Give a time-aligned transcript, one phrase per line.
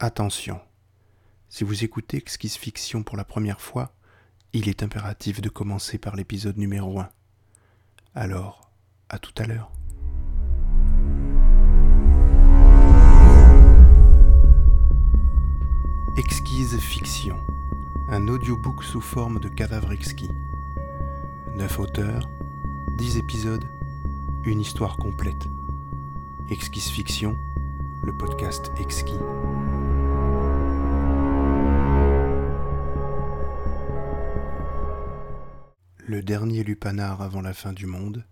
[0.00, 0.60] Attention,
[1.48, 3.96] si vous écoutez Exquise Fiction pour la première fois,
[4.52, 7.08] il est impératif de commencer par l'épisode numéro 1.
[8.14, 8.70] Alors,
[9.08, 9.72] à tout à l'heure.
[16.16, 17.36] Exquise Fiction,
[18.08, 20.30] un audiobook sous forme de cadavre exquis.
[21.56, 22.30] Neuf auteurs,
[22.92, 23.68] dix épisodes,
[24.44, 25.48] une histoire complète.
[26.50, 27.36] Exquise Fiction,
[28.04, 29.18] le podcast exquis.
[36.08, 38.24] Le dernier lupanar avant la fin du monde,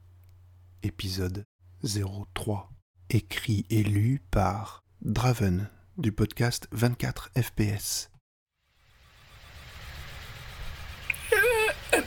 [0.82, 1.44] épisode
[1.84, 2.70] 03.
[3.10, 5.68] Écrit et lu par Draven
[5.98, 8.08] du podcast 24 FPS.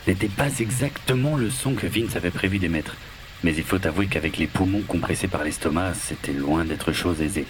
[0.08, 2.98] N'était pas exactement le son que Vince avait prévu d'émettre.
[3.44, 7.46] Mais il faut avouer qu'avec les poumons compressés par l'estomac, c'était loin d'être chose aisée.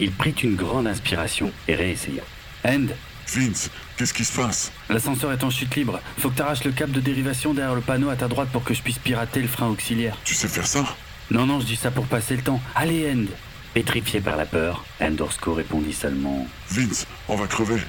[0.00, 2.22] Il prit une grande inspiration et réessaya.
[2.64, 2.86] End
[3.26, 3.70] Vince,
[4.02, 6.00] qu'est-ce qui se passe L'ascenseur est en chute libre.
[6.18, 8.74] Faut que t'arraches le câble de dérivation derrière le panneau à ta droite pour que
[8.74, 10.16] je puisse pirater le frein auxiliaire.
[10.24, 10.84] Tu sais faire ça
[11.30, 12.60] Non, non, je dis ça pour passer le temps.
[12.74, 13.26] Allez, End
[13.74, 17.80] Pétrifié par la peur, Endorsko répondit seulement Vince, on va crever.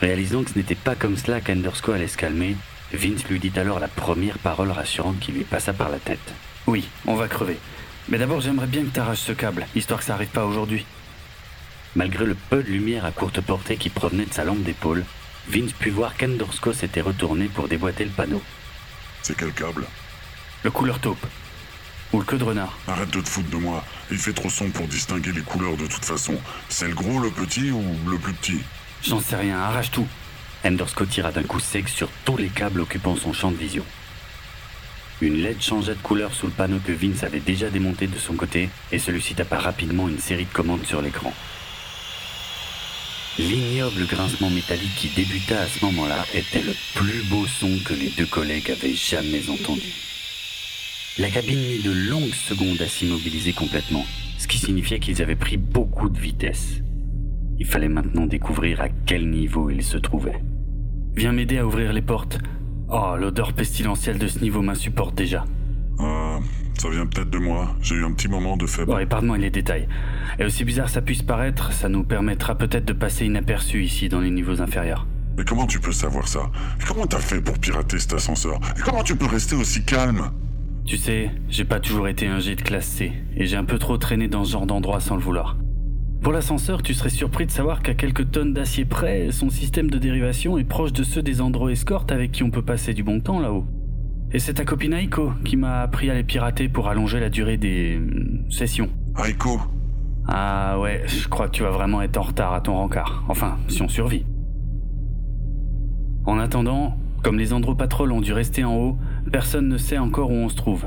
[0.00, 2.56] Réalisant que ce n'était pas comme cela qu'Endorsko allait se calmer,
[2.94, 6.32] Vince lui dit alors la première parole rassurante qui lui passa par la tête.
[6.66, 7.58] Oui, on va crever.
[8.08, 10.86] Mais d'abord, j'aimerais bien que t'arraches ce câble, histoire que ça arrive pas aujourd'hui.
[11.96, 15.04] Malgré le peu de lumière à courte portée qui provenait de sa lampe d'épaule,
[15.48, 18.42] Vince put voir qu'Endorsko s'était retourné pour déboîter le panneau.
[19.22, 19.86] C'est quel câble?
[20.64, 21.24] Le couleur taupe.
[22.12, 22.76] Ou le queue de renard.
[22.88, 23.84] Arrête de te foutre de moi.
[24.10, 26.34] Il fait trop sombre pour distinguer les couleurs de toute façon.
[26.68, 28.60] C'est le gros, le petit ou le plus petit?
[29.02, 30.06] J'en sais rien, arrache tout.
[30.64, 33.84] Endorsko tira d'un coup sec sur tous les câbles occupant son champ de vision.
[35.20, 38.34] Une LED changea de couleur sous le panneau que Vince avait déjà démonté de son
[38.34, 41.32] côté et celui-ci tapa rapidement une série de commandes sur l'écran.
[43.36, 48.10] L'ignoble grincement métallique qui débuta à ce moment-là était le plus beau son que les
[48.16, 49.92] deux collègues avaient jamais entendu.
[51.18, 54.06] La cabine mit de longues secondes à s'immobiliser complètement,
[54.38, 56.80] ce qui signifiait qu'ils avaient pris beaucoup de vitesse.
[57.58, 60.40] Il fallait maintenant découvrir à quel niveau ils se trouvaient.
[61.16, 62.38] Viens m'aider à ouvrir les portes.
[62.88, 65.44] Oh, l'odeur pestilentielle de ce niveau m'insupporte déjà.
[65.98, 66.38] Ah,
[66.78, 67.74] ça vient peut-être de moi.
[67.80, 68.86] J'ai eu un petit moment de faible.
[68.86, 69.88] Bon, épargne-moi les détails.
[70.38, 74.20] Et aussi bizarre ça puisse paraître, ça nous permettra peut-être de passer inaperçu ici dans
[74.20, 75.06] les niveaux inférieurs.
[75.36, 76.50] Mais comment tu peux savoir ça?
[76.80, 78.60] Et Comment t'as fait pour pirater cet ascenseur?
[78.76, 80.30] Et comment tu peux rester aussi calme?
[80.84, 83.78] Tu sais, j'ai pas toujours été un G de classe C, et j'ai un peu
[83.78, 85.56] trop traîné dans ce genre d'endroit sans le vouloir.
[86.22, 89.98] Pour l'ascenseur, tu serais surpris de savoir qu'à quelques tonnes d'acier près, son système de
[89.98, 93.20] dérivation est proche de ceux des Andro Escort avec qui on peut passer du bon
[93.20, 93.66] temps là-haut.
[94.34, 97.56] Et c'est ta copine Aiko qui m'a appris à les pirater pour allonger la durée
[97.56, 98.90] des hum, sessions.
[99.24, 99.60] Aiko
[100.26, 103.22] Ah ouais, je crois que tu vas vraiment être en retard à ton rencard.
[103.28, 104.26] Enfin, si on survit.
[106.26, 108.98] En attendant, comme les Andro Patrol ont dû rester en haut,
[109.30, 110.86] personne ne sait encore où on se trouve.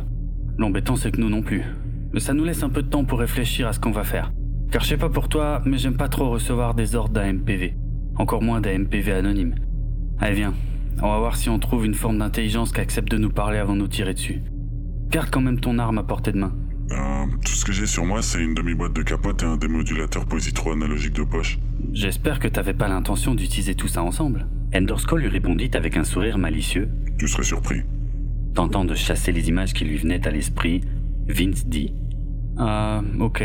[0.57, 1.63] L'embêtant c'est que nous non plus.
[2.11, 4.33] Mais ça nous laisse un peu de temps pour réfléchir à ce qu'on va faire.
[4.71, 7.77] Car je sais pas pour toi, mais j'aime pas trop recevoir des ordres d'AMPV.
[8.17, 9.55] Encore moins d'AMPV anonyme.
[10.19, 10.53] Allez viens,
[11.01, 13.73] on va voir si on trouve une forme d'intelligence qui accepte de nous parler avant
[13.73, 14.41] de nous tirer dessus.
[15.09, 16.53] Garde quand même ton arme à portée de main.
[16.91, 20.25] Euh, Tout ce que j'ai sur moi, c'est une demi-boîte de capote et un démodulateur
[20.25, 21.59] positron analogique de poche.
[21.93, 24.47] J'espère que t'avais pas l'intention d'utiliser tout ça ensemble.
[24.75, 27.81] Endorsko lui répondit avec un sourire malicieux, Tu serais surpris.
[28.53, 30.81] tentant de chasser les images qui lui venaient à l'esprit.
[31.27, 31.93] Vince dit
[32.57, 33.43] Ah, ok.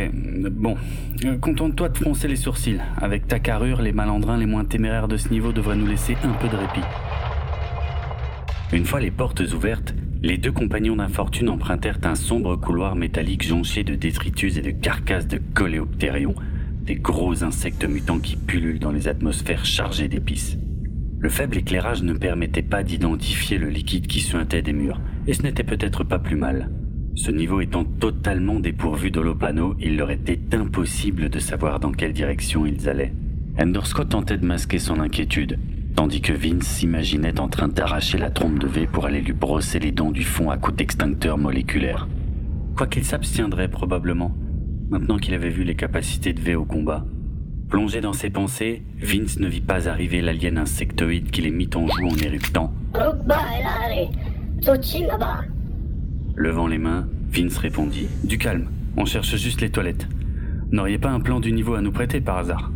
[0.52, 0.76] Bon.
[1.24, 2.80] Euh, Contente-toi de froncer les sourcils.
[2.96, 6.32] Avec ta carrure, les malandrins les moins téméraires de ce niveau devraient nous laisser un
[6.32, 6.80] peu de répit.
[8.72, 13.84] Une fois les portes ouvertes, les deux compagnons d'infortune empruntèrent un sombre couloir métallique jonché
[13.84, 16.34] de détritus et de carcasses de coléoptérions,
[16.81, 20.56] des gros insectes mutants qui pullulent dans les atmosphères chargées d'épices.
[21.19, 25.43] Le faible éclairage ne permettait pas d'identifier le liquide qui suintait des murs, et ce
[25.43, 26.71] n'était peut-être pas plus mal.
[27.15, 32.65] Ce niveau étant totalement dépourvu d'holoplano, il leur était impossible de savoir dans quelle direction
[32.65, 33.12] ils allaient.
[33.60, 35.59] Endorsko tentait de masquer son inquiétude,
[36.03, 39.78] tandis que Vince s'imaginait en train d'arracher la trompe de V pour aller lui brosser
[39.78, 42.09] les dents du fond à coups d'extincteur moléculaire.
[42.77, 44.34] Quoiqu'il s'abstiendrait probablement,
[44.91, 47.07] maintenant qu'il avait vu les capacités de V au combat.
[47.69, 51.87] Plongé dans ses pensées, Vince ne vit pas arriver l'alien insectoïde qui les mit en
[51.87, 52.75] joue en éruptant.
[56.34, 58.66] Levant les mains, Vince répondit Du calme,
[58.97, 60.09] on cherche juste les toilettes.
[60.72, 62.72] N'auriez pas un plan du niveau à nous prêter par hasard?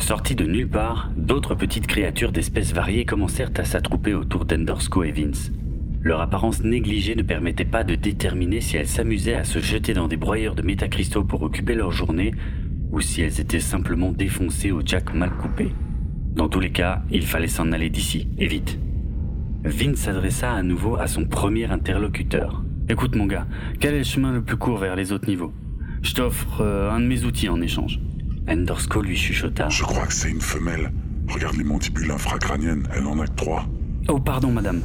[0.00, 5.12] Sortis de nulle part, d'autres petites créatures d'espèces variées commencèrent à s'attrouper autour d'Endorsko et
[5.12, 5.52] Vince.
[6.02, 10.08] Leur apparence négligée ne permettait pas de déterminer si elles s'amusaient à se jeter dans
[10.08, 12.32] des broyeurs de métacristaux pour occuper leur journée,
[12.90, 15.68] ou si elles étaient simplement défoncées au jack mal coupé.
[16.34, 18.80] Dans tous les cas, il fallait s'en aller d'ici, et vite.
[19.62, 22.64] Vince s'adressa à nouveau à son premier interlocuteur.
[22.88, 23.46] Écoute mon gars,
[23.78, 25.52] quel est le chemin le plus court vers les autres niveaux?
[26.02, 28.00] Je t'offre euh, un de mes outils en échange.
[28.50, 29.68] Endersko lui chuchota.
[29.68, 30.90] Je crois que c'est une femelle.
[31.28, 33.66] Regarde les mandibules infracrâniennes, elle en a que trois.
[34.08, 34.82] Oh pardon madame,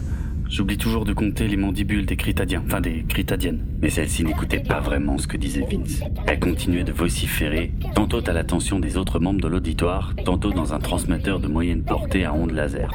[0.48, 3.66] J'oublie toujours de compter les mandibules des critadiens, enfin des critadiennes.
[3.82, 6.02] Mais celle-ci n'écoutait pas vraiment ce que disait Vince.
[6.28, 10.80] Elle continuait de vociférer, tantôt à l'attention des autres membres de l'auditoire, tantôt dans un
[10.80, 12.92] transmetteur de moyenne portée à ondes laser.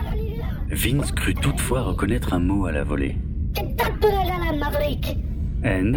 [0.70, 3.17] Vince crut toutefois reconnaître un mot à la volée.
[5.64, 5.93] End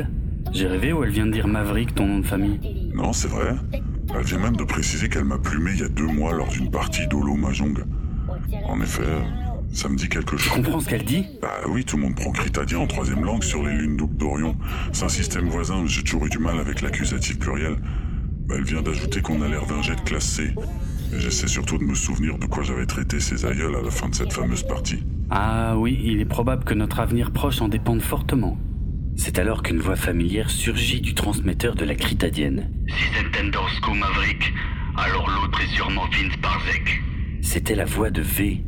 [0.51, 2.59] J'ai rêvé ou elle vient de dire Maverick, ton nom de famille
[2.95, 3.55] Non, c'est vrai.
[4.15, 6.69] Elle vient même de préciser qu'elle m'a plumé il y a deux mois lors d'une
[6.69, 7.83] partie d'Olo Mahjong.
[8.65, 9.03] En effet,
[9.71, 10.53] ça me dit quelque chose.
[10.53, 11.25] Tu comprends ce qu'elle dit?
[11.41, 14.55] Bah oui, tout le monde prend critadien en troisième langue sur les lunes doubles d'Orion.
[14.91, 17.77] C'est un système voisin, j'ai toujours eu du mal avec l'accusatif pluriel.
[18.47, 20.53] Bah, elle vient d'ajouter qu'on a l'air d'un jet de classe C.
[21.17, 24.15] J'essaie surtout de me souvenir de quoi j'avais traité ses aïeuls à la fin de
[24.15, 25.03] cette fameuse partie.
[25.29, 28.57] Ah oui, il est probable que notre avenir proche en dépende fortement.
[29.15, 32.69] C'est alors qu'une voix familière surgit du transmetteur de la critadienne.
[32.87, 34.53] Si c'est Endersko Maverick,
[34.97, 37.01] alors l'autre est sûrement Vince Barzek.
[37.41, 38.63] C'était la voix de V,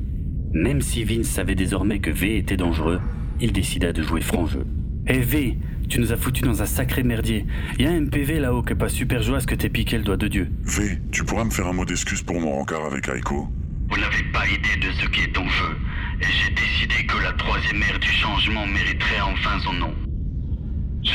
[0.54, 3.02] même si Vince savait désormais que V était dangereux,
[3.42, 4.66] il décida de jouer franc jeu.
[5.08, 5.58] Hé V,
[5.90, 7.46] tu nous as foutu dans un sacré merdier.
[7.78, 10.18] Y a un MPV là-haut qui est pas super joyeux que t'aies piqué le doigt
[10.18, 10.50] de Dieu.
[10.64, 13.50] V, tu pourras me faire un mot d'excuse pour mon rencard avec Aiko
[13.90, 15.78] Vous n'avez pas idée de ce qui est en jeu,
[16.22, 19.94] et j'ai décidé que la troisième ère du changement mériterait enfin son nom.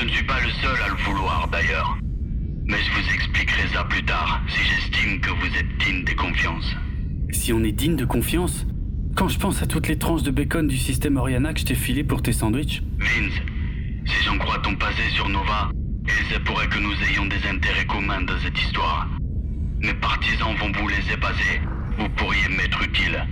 [0.00, 1.98] Je ne suis pas le seul à le vouloir d'ailleurs.
[2.64, 6.74] Mais je vous expliquerai ça plus tard, si j'estime que vous êtes digne de confiance.
[7.32, 8.66] Si on est digne de confiance
[9.14, 11.74] quand je pense à toutes les tranches de bacon du système Oriana que je t'ai
[11.74, 12.82] filé pour tes sandwichs.
[12.98, 13.42] Vince,
[14.06, 15.68] si j'en crois ton passé sur Nova,
[16.06, 19.06] il se pourrait que nous ayons des intérêts communs dans cette histoire.
[19.80, 21.60] Mes partisans vont vous les épaser.
[21.98, 23.26] Vous pourriez m'être utile.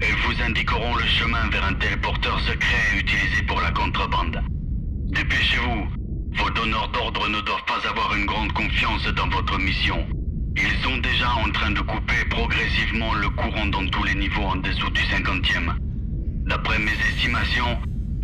[0.00, 4.40] Ils vous indiqueront le chemin vers un téléporteur secret utilisé pour la contrebande.
[5.10, 5.86] Dépêchez-vous.
[6.36, 10.06] Vos donneurs d'ordre ne doivent pas avoir une grande confiance dans votre mission.
[10.56, 14.56] Ils sont déjà en train de couper progressivement le courant dans tous les niveaux en
[14.56, 15.72] dessous du 50e.
[16.46, 17.78] D'après mes estimations,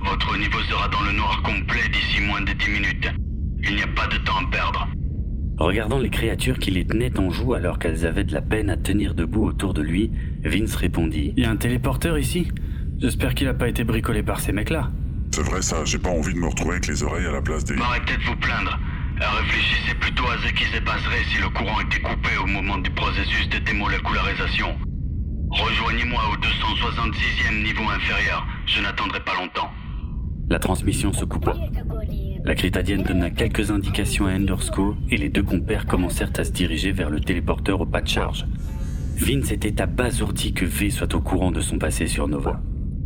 [0.05, 3.11] votre niveau sera dans le noir complet d'ici moins de 10 minutes.
[3.63, 4.89] Il n'y a pas de temps à perdre.
[5.59, 8.77] Regardant les créatures qui les tenaient en joue alors qu'elles avaient de la peine à
[8.77, 10.11] tenir debout autour de lui,
[10.43, 12.49] Vince répondit Y a un téléporteur ici
[12.99, 14.91] J'espère qu'il n'a pas été bricolé par ces mecs-là.
[15.35, 17.65] C'est vrai ça, j'ai pas envie de me retrouver avec les oreilles à la place
[17.65, 17.75] des...
[17.81, 18.79] Arrêtez de vous plaindre.
[19.19, 22.91] Réfléchissez plutôt à ce qui se passerait si le courant était coupé au moment du
[22.91, 24.69] processus de démolécularisation.
[25.51, 28.47] Rejoignez-moi au 266e niveau inférieur.
[28.67, 29.71] Je n'attendrai pas longtemps.
[30.51, 31.55] La transmission se coupa.
[32.45, 36.93] La critadienne donna quelques indications à Endersko et les deux compères commencèrent à se diriger
[36.93, 38.45] vers le téléporteur au pas de charge.
[39.17, 42.61] Vince était abasourdi que V soit au courant de son passé sur Nova.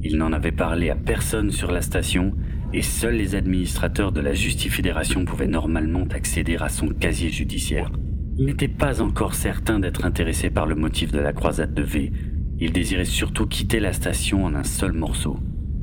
[0.08, 2.32] Il n'en avait parlé à personne sur la station
[2.72, 7.90] et seuls les administrateurs de la Justifédération pouvaient normalement accéder à son casier judiciaire.
[8.38, 12.12] Il n'était pas encore certain d'être intéressé par le motif de la croisade de V.
[12.60, 15.40] Il désirait surtout quitter la station en un seul morceau.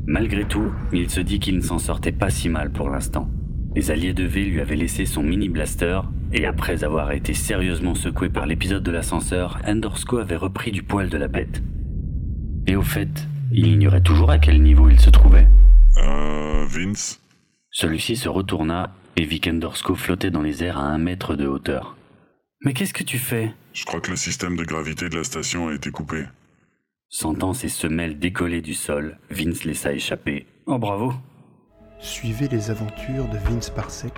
[0.08, 3.30] Malgré tout, il se dit qu'il ne s'en sortait pas si mal pour l'instant.
[3.76, 6.00] Les alliés de V lui avaient laissé son mini blaster,
[6.32, 11.10] et après avoir été sérieusement secoué par l'épisode de l'ascenseur, Endorsko avait repris du poil
[11.10, 11.62] de la bête.
[12.68, 15.48] Et au fait, il ignorait toujours à quel niveau il se trouvait.
[15.98, 17.22] Euh, Vince
[17.70, 21.96] Celui-ci se retourna et vit qu'Endorsko flottait dans les airs à un mètre de hauteur.
[22.66, 23.54] Mais qu'est-ce que tu fais?
[23.74, 26.26] Je crois que le système de gravité de la station a été coupé.
[27.10, 30.48] Sentant ses semelles décoller du sol, Vince laissa échapper.
[30.66, 31.14] Oh bravo
[32.00, 34.14] Suivez les aventures de Vince Parsec,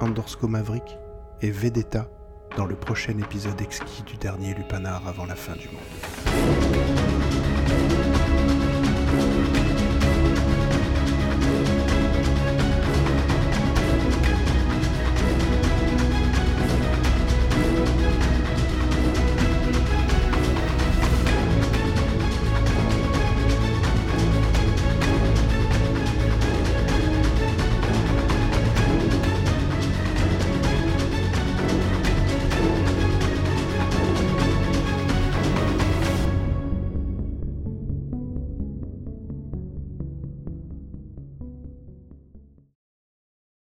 [0.00, 0.98] Endorsko Maverick
[1.40, 2.10] et Vedetta
[2.56, 7.23] dans le prochain épisode exquis du dernier lupanar avant la fin du monde.